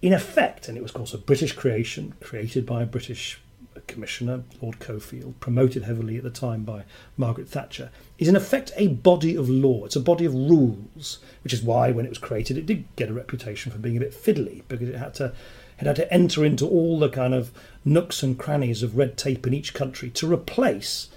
in 0.01 0.13
effect, 0.13 0.67
and 0.67 0.77
it 0.77 0.81
was, 0.81 0.91
of 0.91 0.97
course, 0.97 1.13
a 1.13 1.17
British 1.17 1.53
creation, 1.53 2.13
created 2.21 2.65
by 2.65 2.83
a 2.83 2.85
British 2.85 3.39
commissioner, 3.87 4.43
Lord 4.61 4.79
Cockfield, 4.79 5.39
promoted 5.39 5.83
heavily 5.83 6.17
at 6.17 6.23
the 6.23 6.29
time 6.29 6.63
by 6.63 6.83
Margaret 7.17 7.49
Thatcher, 7.49 7.89
is 8.17 8.27
in 8.27 8.35
effect 8.35 8.71
a 8.75 8.87
body 8.87 9.35
of 9.35 9.49
law. 9.49 9.85
It's 9.85 9.95
a 9.95 10.01
body 10.01 10.25
of 10.25 10.33
rules, 10.33 11.19
which 11.43 11.53
is 11.53 11.61
why, 11.61 11.91
when 11.91 12.05
it 12.05 12.09
was 12.09 12.17
created, 12.17 12.57
it 12.57 12.65
did 12.65 12.85
get 12.95 13.09
a 13.09 13.13
reputation 13.13 13.71
for 13.71 13.77
being 13.77 13.97
a 13.97 14.01
bit 14.01 14.13
fiddly 14.13 14.63
because 14.67 14.89
it 14.89 14.95
had 14.95 15.13
to 15.15 15.33
it 15.79 15.87
had 15.87 15.95
to 15.95 16.13
enter 16.13 16.45
into 16.45 16.67
all 16.67 16.99
the 16.99 17.09
kind 17.09 17.33
of 17.33 17.51
nooks 17.83 18.21
and 18.21 18.37
crannies 18.37 18.83
of 18.83 18.95
red 18.95 19.17
tape 19.17 19.47
in 19.47 19.53
each 19.53 19.73
country 19.73 20.11
to 20.11 20.31
replace 20.31 21.09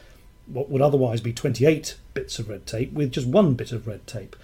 what 0.46 0.70
would 0.70 0.80
otherwise 0.80 1.20
be 1.20 1.34
28 1.34 1.96
bits 2.14 2.38
of 2.38 2.48
red 2.48 2.66
tape 2.66 2.90
with 2.92 3.12
just 3.12 3.26
one 3.26 3.54
bit 3.54 3.72
of 3.72 3.86
red 3.86 4.06
tape. 4.06 4.34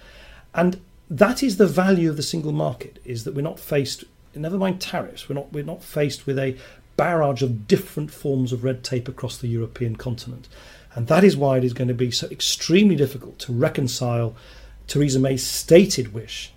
And 0.53 0.79
that 1.11 1.43
is 1.43 1.57
the 1.57 1.67
value 1.67 2.09
of 2.09 2.17
the 2.17 2.23
single 2.23 2.51
market 2.51 2.99
is 3.05 3.25
that 3.25 3.35
we're 3.35 3.41
not 3.41 3.59
faced 3.59 4.03
never 4.33 4.57
mind 4.57 4.79
tariffs 4.79 5.27
we're 5.27 5.35
not 5.35 5.51
we're 5.51 5.63
not 5.63 5.83
faced 5.83 6.25
with 6.25 6.39
a 6.39 6.57
barrage 7.01 7.41
of 7.41 7.67
different 7.67 8.11
forms 8.11 8.53
of 8.53 8.63
red 8.63 8.83
tape 8.83 9.07
across 9.07 9.35
the 9.37 9.47
European 9.47 9.95
continent. 9.95 10.47
And 10.93 11.07
that 11.07 11.23
is 11.23 11.37
why 11.37 11.57
it 11.57 11.63
is 11.63 11.73
going 11.73 11.87
to 11.87 11.95
be 11.95 12.11
so 12.11 12.27
extremely 12.29 12.95
difficult 12.95 13.39
to 13.39 13.53
reconcile 13.53 14.35
Theresa 14.85 15.19
May's 15.19 15.43
stated 15.43 16.13
wish 16.13 16.51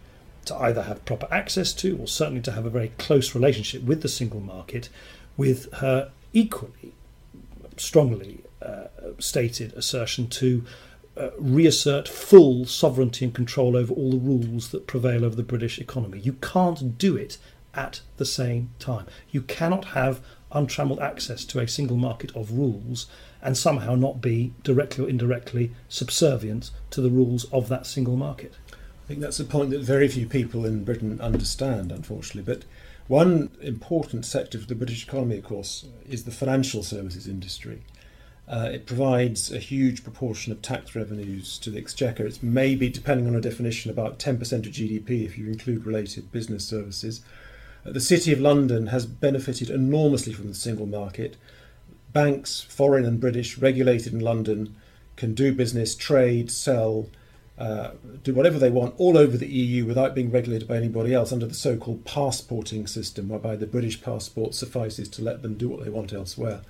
to 0.44 0.54
either 0.56 0.82
have 0.82 1.04
proper 1.06 1.26
access 1.30 1.72
to 1.72 1.96
or 1.96 2.06
certainly 2.06 2.42
to 2.42 2.52
have 2.52 2.66
a 2.66 2.70
very 2.70 2.92
close 2.98 3.34
relationship 3.34 3.84
with 3.84 4.02
the 4.02 4.08
single 4.08 4.40
market 4.40 4.90
with 5.38 5.72
her 5.74 6.10
equally 6.34 6.92
strongly 7.78 8.44
uh, 8.60 8.88
stated 9.18 9.72
assertion 9.72 10.26
to 10.28 10.62
uh, 11.16 11.30
reassert 11.38 12.08
full 12.08 12.64
sovereignty 12.64 13.24
and 13.24 13.34
control 13.34 13.76
over 13.76 13.92
all 13.94 14.10
the 14.10 14.18
rules 14.18 14.70
that 14.70 14.86
prevail 14.86 15.24
over 15.24 15.36
the 15.36 15.42
British 15.42 15.78
economy. 15.78 16.18
You 16.18 16.34
can't 16.34 16.98
do 16.98 17.16
it 17.16 17.38
at 17.74 18.00
the 18.16 18.24
same 18.24 18.70
time. 18.78 19.06
You 19.30 19.42
cannot 19.42 19.86
have 19.86 20.20
untrammeled 20.52 21.00
access 21.00 21.44
to 21.44 21.60
a 21.60 21.68
single 21.68 21.96
market 21.96 22.34
of 22.36 22.52
rules 22.52 23.06
and 23.42 23.56
somehow 23.56 23.94
not 23.94 24.20
be 24.20 24.54
directly 24.62 25.04
or 25.04 25.08
indirectly 25.08 25.72
subservient 25.88 26.70
to 26.90 27.00
the 27.00 27.10
rules 27.10 27.44
of 27.52 27.68
that 27.68 27.86
single 27.86 28.16
market. 28.16 28.54
I 28.72 29.06
think 29.06 29.20
that's 29.20 29.40
a 29.40 29.44
point 29.44 29.70
that 29.70 29.82
very 29.82 30.08
few 30.08 30.26
people 30.26 30.64
in 30.64 30.84
Britain 30.84 31.20
understand, 31.20 31.92
unfortunately. 31.92 32.54
But 32.54 32.64
one 33.06 33.50
important 33.60 34.24
sector 34.24 34.56
of 34.56 34.68
the 34.68 34.74
British 34.74 35.06
economy, 35.06 35.38
of 35.38 35.44
course, 35.44 35.86
is 36.08 36.24
the 36.24 36.30
financial 36.30 36.82
services 36.82 37.28
industry. 37.28 37.82
Uh, 38.46 38.68
it 38.72 38.84
provides 38.84 39.50
a 39.50 39.58
huge 39.58 40.04
proportion 40.04 40.52
of 40.52 40.60
tax 40.60 40.94
revenues 40.94 41.58
to 41.58 41.70
the 41.70 41.78
exchequer. 41.78 42.26
It's 42.26 42.42
maybe, 42.42 42.90
depending 42.90 43.26
on 43.26 43.34
a 43.34 43.40
definition, 43.40 43.90
about 43.90 44.18
10% 44.18 44.40
of 44.40 44.72
GDP 44.72 45.24
if 45.24 45.38
you 45.38 45.46
include 45.46 45.86
related 45.86 46.30
business 46.30 46.66
services. 46.66 47.22
Uh, 47.86 47.92
the 47.92 48.00
City 48.00 48.32
of 48.32 48.40
London 48.40 48.88
has 48.88 49.06
benefited 49.06 49.70
enormously 49.70 50.34
from 50.34 50.48
the 50.48 50.54
single 50.54 50.86
market. 50.86 51.36
Banks, 52.12 52.60
foreign 52.60 53.06
and 53.06 53.18
British, 53.18 53.56
regulated 53.56 54.12
in 54.12 54.20
London, 54.20 54.76
can 55.16 55.34
do 55.34 55.54
business, 55.54 55.94
trade, 55.94 56.50
sell, 56.50 57.08
uh, 57.56 57.92
do 58.22 58.34
whatever 58.34 58.58
they 58.58 58.70
want 58.70 58.94
all 58.98 59.16
over 59.16 59.36
the 59.38 59.46
EU 59.46 59.86
without 59.86 60.14
being 60.14 60.30
regulated 60.30 60.68
by 60.68 60.76
anybody 60.76 61.14
else 61.14 61.32
under 61.32 61.46
the 61.46 61.54
so 61.54 61.76
called 61.76 62.04
passporting 62.04 62.86
system, 62.86 63.28
whereby 63.28 63.56
the 63.56 63.66
British 63.66 64.02
passport 64.02 64.54
suffices 64.54 65.08
to 65.08 65.22
let 65.22 65.40
them 65.40 65.54
do 65.54 65.68
what 65.68 65.82
they 65.82 65.90
want 65.90 66.12
elsewhere. 66.12 66.60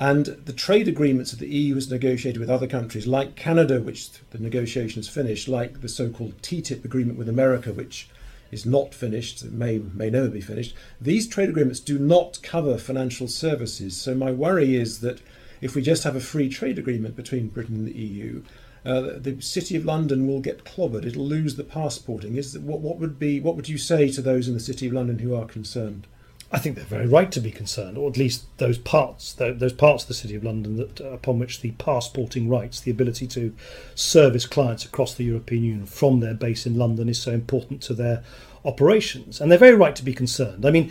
And 0.00 0.24
the 0.46 0.54
trade 0.54 0.88
agreements 0.88 1.30
that 1.30 1.40
the 1.40 1.54
EU 1.54 1.74
has 1.74 1.90
negotiated 1.90 2.40
with 2.40 2.48
other 2.48 2.66
countries, 2.66 3.06
like 3.06 3.36
Canada, 3.36 3.82
which 3.82 4.10
the 4.30 4.38
negotiations 4.38 5.10
finished, 5.10 5.46
like 5.46 5.82
the 5.82 5.90
so 5.90 6.08
called 6.08 6.40
TTIP 6.40 6.86
agreement 6.86 7.18
with 7.18 7.28
America, 7.28 7.70
which 7.70 8.08
is 8.50 8.64
not 8.64 8.94
finished, 8.94 9.44
may, 9.44 9.76
may 9.78 10.08
never 10.08 10.28
be 10.28 10.40
finished, 10.40 10.74
these 10.98 11.28
trade 11.28 11.50
agreements 11.50 11.80
do 11.80 11.98
not 11.98 12.40
cover 12.42 12.78
financial 12.78 13.28
services. 13.28 13.94
So 13.94 14.14
my 14.14 14.32
worry 14.32 14.74
is 14.74 15.00
that 15.00 15.20
if 15.60 15.74
we 15.74 15.82
just 15.82 16.04
have 16.04 16.16
a 16.16 16.20
free 16.20 16.48
trade 16.48 16.78
agreement 16.78 17.14
between 17.14 17.48
Britain 17.48 17.76
and 17.76 17.86
the 17.86 17.98
EU, 17.98 18.42
uh, 18.86 19.18
the 19.18 19.38
City 19.42 19.76
of 19.76 19.84
London 19.84 20.26
will 20.26 20.40
get 20.40 20.64
clobbered. 20.64 21.04
It'll 21.04 21.26
lose 21.26 21.56
the 21.56 21.62
passporting. 21.62 22.36
Is 22.36 22.58
what, 22.58 22.80
what 22.80 22.96
would 22.96 23.18
be 23.18 23.38
what 23.38 23.54
would 23.54 23.68
you 23.68 23.76
say 23.76 24.10
to 24.12 24.22
those 24.22 24.48
in 24.48 24.54
the 24.54 24.60
City 24.60 24.86
of 24.86 24.94
London 24.94 25.18
who 25.18 25.34
are 25.34 25.44
concerned? 25.44 26.06
I 26.52 26.58
think 26.58 26.74
they're 26.74 26.84
very 26.84 27.06
right 27.06 27.30
to 27.30 27.40
be 27.40 27.52
concerned, 27.52 27.96
or 27.96 28.10
at 28.10 28.16
least 28.16 28.44
those 28.58 28.76
parts, 28.76 29.32
those 29.34 29.72
parts 29.72 30.02
of 30.04 30.08
the 30.08 30.14
City 30.14 30.34
of 30.34 30.42
London 30.42 30.76
that 30.76 31.00
uh, 31.00 31.10
upon 31.10 31.38
which 31.38 31.60
the 31.60 31.70
passporting 31.72 32.48
rights, 32.48 32.80
the 32.80 32.90
ability 32.90 33.28
to 33.28 33.54
service 33.94 34.46
clients 34.46 34.84
across 34.84 35.14
the 35.14 35.24
European 35.24 35.62
Union 35.62 35.86
from 35.86 36.18
their 36.18 36.34
base 36.34 36.66
in 36.66 36.76
London, 36.76 37.08
is 37.08 37.22
so 37.22 37.30
important 37.30 37.80
to 37.82 37.94
their 37.94 38.24
operations, 38.64 39.40
and 39.40 39.50
they're 39.50 39.58
very 39.58 39.76
right 39.76 39.94
to 39.94 40.04
be 40.04 40.12
concerned. 40.12 40.66
I 40.66 40.70
mean, 40.70 40.90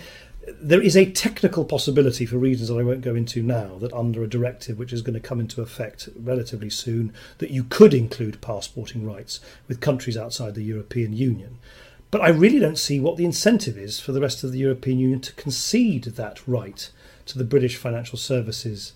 there 0.62 0.82
is 0.82 0.96
a 0.96 1.12
technical 1.12 1.66
possibility, 1.66 2.26
for 2.26 2.38
reasons 2.38 2.70
that 2.70 2.78
I 2.78 2.84
won't 2.84 3.02
go 3.02 3.14
into 3.14 3.44
now, 3.44 3.78
that 3.80 3.94
under 3.94 4.24
a 4.24 4.30
directive 4.30 4.80
which 4.80 4.94
is 4.94 5.02
going 5.02 5.14
to 5.14 5.20
come 5.20 5.42
into 5.42 5.62
effect 5.62 6.08
relatively 6.16 6.70
soon, 6.70 7.14
that 7.40 7.52
you 7.52 7.66
could 7.66 7.94
include 7.94 8.42
passporting 8.42 9.06
rights 9.06 9.42
with 9.68 9.82
countries 9.82 10.18
outside 10.18 10.56
the 10.56 10.64
European 10.64 11.12
Union. 11.12 11.60
But 12.12 12.22
I 12.22 12.30
really 12.30 12.60
don't 12.60 12.78
see 12.78 13.00
what 13.00 13.18
the 13.18 13.26
incentive 13.26 13.78
is 13.78 14.00
for 14.00 14.12
the 14.12 14.22
rest 14.22 14.44
of 14.44 14.52
the 14.52 14.60
European 14.60 15.00
Union 15.00 15.20
to 15.22 15.34
concede 15.34 16.06
that 16.06 16.48
right 16.48 16.90
to 17.28 17.38
the 17.38 17.44
British 17.44 17.78
financial 17.78 18.18
services 18.18 18.94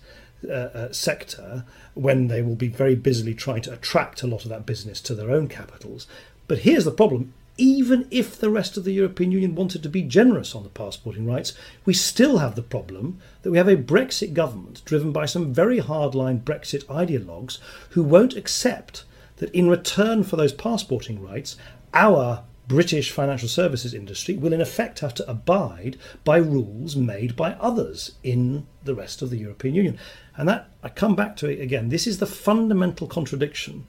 uh, 0.48 0.52
uh, 0.52 0.92
sector 0.92 1.64
when 1.94 2.26
they 2.28 2.42
will 2.42 2.56
be 2.56 2.68
very 2.68 2.96
busily 2.96 3.34
trying 3.34 3.62
to 3.62 3.72
attract 3.72 4.22
a 4.22 4.26
lot 4.26 4.42
of 4.42 4.50
that 4.50 4.66
business 4.66 5.00
to 5.00 5.14
their 5.14 5.30
own 5.30 5.48
capitals. 5.48 6.06
But 6.48 6.58
here's 6.58 6.84
the 6.84 6.90
problem 6.90 7.32
even 7.56 8.08
if 8.10 8.36
the 8.36 8.50
rest 8.50 8.76
of 8.76 8.82
the 8.82 8.92
European 8.92 9.30
Union 9.30 9.54
wanted 9.54 9.82
to 9.82 9.88
be 9.88 10.02
generous 10.02 10.56
on 10.56 10.64
the 10.64 10.68
passporting 10.68 11.24
rights, 11.24 11.52
we 11.84 11.94
still 11.94 12.38
have 12.38 12.56
the 12.56 12.62
problem 12.62 13.20
that 13.42 13.50
we 13.52 13.58
have 13.58 13.68
a 13.68 13.76
Brexit 13.76 14.34
government 14.34 14.82
driven 14.84 15.12
by 15.12 15.24
some 15.24 15.54
very 15.54 15.80
hardline 15.80 16.42
Brexit 16.42 16.84
ideologues 16.86 17.58
who 17.90 18.02
won't 18.02 18.36
accept 18.36 19.04
that 19.36 19.54
in 19.54 19.68
return 19.68 20.24
for 20.24 20.34
those 20.34 20.52
passporting 20.52 21.22
rights, 21.22 21.56
our 21.92 22.42
British 22.66 23.10
financial 23.10 23.48
services 23.48 23.92
industry 23.92 24.36
will 24.36 24.52
in 24.52 24.60
effect 24.60 25.00
have 25.00 25.14
to 25.14 25.30
abide 25.30 25.96
by 26.24 26.38
rules 26.38 26.96
made 26.96 27.36
by 27.36 27.52
others 27.54 28.12
in 28.22 28.66
the 28.84 28.94
rest 28.94 29.22
of 29.22 29.30
the 29.30 29.36
European 29.36 29.74
Union. 29.74 29.98
And 30.36 30.48
that, 30.48 30.68
I 30.82 30.88
come 30.88 31.14
back 31.14 31.36
to 31.38 31.48
it 31.48 31.60
again, 31.60 31.90
this 31.90 32.06
is 32.06 32.18
the 32.18 32.26
fundamental 32.26 33.06
contradiction 33.06 33.86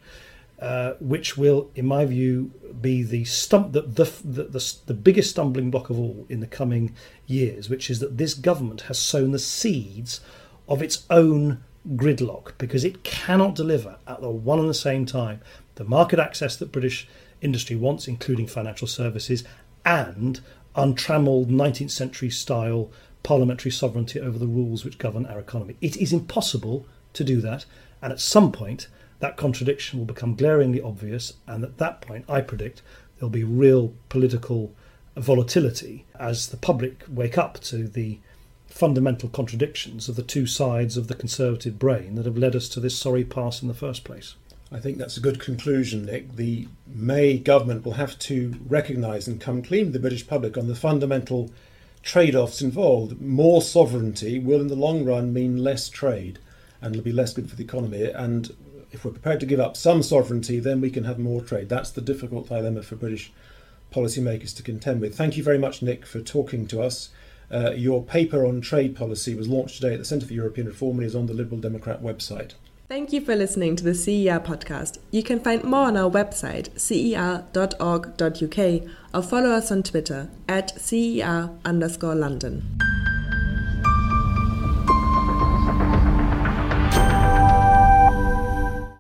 uh, 0.59 0.93
which 1.01 1.37
will, 1.37 1.69
in 1.75 1.85
my 1.85 2.05
view, 2.05 2.51
be 2.79 3.03
the 3.03 3.25
stump 3.25 3.73
the, 3.73 3.81
the, 3.81 4.05
the, 4.23 4.73
the, 4.85 4.93
biggest 4.93 5.31
stumbling 5.31 5.69
block 5.69 5.89
of 5.89 5.99
all 5.99 6.25
in 6.29 6.39
the 6.39 6.47
coming 6.47 6.95
years, 7.27 7.69
which 7.69 7.89
is 7.89 7.99
that 7.99 8.17
this 8.17 8.33
government 8.33 8.81
has 8.81 8.97
sown 8.97 9.31
the 9.31 9.39
seeds 9.39 10.21
of 10.69 10.81
its 10.81 11.05
own 11.09 11.61
gridlock 11.95 12.53
because 12.57 12.83
it 12.83 13.03
cannot 13.03 13.53
deliver 13.53 13.97
at 14.07 14.21
the 14.21 14.29
one 14.29 14.59
and 14.59 14.69
the 14.69 14.73
same 14.73 15.05
time 15.05 15.41
the 15.75 15.83
market 15.83 16.19
access 16.19 16.55
that 16.55 16.71
British 16.71 17.07
industry 17.45 17.77
wants, 17.77 18.07
including 18.07 18.47
financial 18.47 18.87
services, 18.87 19.45
and 19.85 20.41
untrammeled 20.75 21.49
19th 21.49 21.91
century 21.91 22.29
style 22.29 22.91
parliamentary 23.23 23.71
sovereignty 23.71 24.19
over 24.19 24.37
the 24.37 24.47
rules 24.47 24.83
which 24.83 24.97
govern 24.97 25.25
our 25.25 25.39
economy. 25.39 25.77
It 25.81 25.95
is 25.97 26.11
impossible 26.11 26.85
to 27.13 27.23
do 27.23 27.39
that, 27.41 27.65
and 28.01 28.11
at 28.11 28.19
some 28.19 28.51
point, 28.51 28.87
that 29.19 29.37
contradiction 29.37 29.97
will 29.97 30.05
become 30.05 30.35
glaringly 30.35 30.81
obvious, 30.81 31.33
and 31.47 31.63
at 31.63 31.77
that 31.77 32.01
point, 32.01 32.25
I 32.29 32.41
predict 32.41 32.81
there'll 33.17 33.29
be 33.29 33.43
real 33.43 33.93
political 34.09 34.73
volatility 35.15 36.05
as 36.19 36.47
the 36.47 36.57
public 36.57 37.03
wake 37.07 37.37
up 37.37 37.59
to 37.61 37.87
the 37.87 38.19
fundamental 38.67 39.29
contradictions 39.29 40.09
of 40.09 40.17
the 40.17 40.23
two 40.23 40.45
sides 40.45 40.97
of 40.97 41.07
the 41.07 41.15
conservative 41.15 41.79
brain 41.79 42.15
that 42.15 42.25
have 42.25 42.37
led 42.37 42.55
us 42.55 42.67
to 42.67 42.79
this 42.81 42.97
sorry 42.97 43.23
pass 43.23 43.61
in 43.61 43.69
the 43.69 43.73
first 43.73 44.03
place. 44.03 44.35
I 44.75 44.79
think 44.79 44.97
that's 44.97 45.15
a 45.15 45.21
good 45.21 45.39
conclusion, 45.39 46.05
Nick. 46.05 46.35
The 46.35 46.67
May 46.85 47.37
government 47.37 47.85
will 47.85 47.93
have 47.93 48.19
to 48.19 48.55
recognise 48.67 49.25
and 49.25 49.39
come 49.39 49.61
clean 49.61 49.85
to 49.85 49.91
the 49.91 49.99
British 49.99 50.27
public 50.27 50.57
on 50.57 50.67
the 50.67 50.75
fundamental 50.75 51.49
trade 52.03 52.35
offs 52.35 52.61
involved. 52.61 53.21
More 53.21 53.61
sovereignty 53.61 54.37
will, 54.37 54.59
in 54.59 54.67
the 54.67 54.75
long 54.75 55.05
run, 55.05 55.31
mean 55.31 55.63
less 55.63 55.87
trade 55.87 56.39
and 56.81 56.93
it'll 56.93 57.05
be 57.05 57.13
less 57.13 57.33
good 57.33 57.49
for 57.49 57.55
the 57.55 57.63
economy. 57.63 58.03
And 58.03 58.53
if 58.91 59.05
we're 59.05 59.11
prepared 59.11 59.39
to 59.39 59.45
give 59.45 59.61
up 59.61 59.77
some 59.77 60.03
sovereignty, 60.03 60.59
then 60.59 60.81
we 60.81 60.89
can 60.89 61.05
have 61.05 61.19
more 61.19 61.41
trade. 61.41 61.69
That's 61.69 61.91
the 61.91 62.01
difficult 62.01 62.49
dilemma 62.49 62.83
for 62.83 62.97
British 62.97 63.31
policymakers 63.93 64.53
to 64.57 64.61
contend 64.61 64.99
with. 64.99 65.15
Thank 65.15 65.37
you 65.37 65.43
very 65.43 65.57
much, 65.57 65.81
Nick, 65.81 66.05
for 66.05 66.19
talking 66.19 66.67
to 66.67 66.81
us. 66.81 67.11
Uh, 67.49 67.71
your 67.71 68.03
paper 68.03 68.45
on 68.45 68.59
trade 68.59 68.93
policy 68.93 69.35
was 69.35 69.47
launched 69.47 69.77
today 69.77 69.93
at 69.93 69.99
the 69.99 70.05
Centre 70.05 70.27
for 70.27 70.33
European 70.33 70.67
Reform 70.67 70.97
and 70.97 71.05
is 71.05 71.15
on 71.15 71.27
the 71.27 71.33
Liberal 71.33 71.61
Democrat 71.61 72.03
website. 72.03 72.55
Thank 72.87 73.11
you 73.11 73.21
for 73.21 73.35
listening 73.35 73.75
to 73.77 73.83
the 73.83 73.95
CER 73.95 74.39
podcast. 74.39 74.99
You 75.09 75.23
can 75.23 75.39
find 75.39 75.63
more 75.63 75.87
on 75.87 75.97
our 75.97 76.07
website, 76.09 76.79
cer.org.uk, 76.79 77.29
or 79.11 79.21
follow 79.23 79.49
us 79.49 79.71
on 79.71 79.81
Twitter 79.81 80.29
at 80.47 80.79
CER 80.79 81.49
underscore 81.65 82.13
London. 82.13 82.77